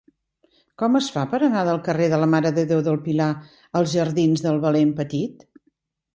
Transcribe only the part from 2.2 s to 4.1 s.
la Mare de Déu del Pilar als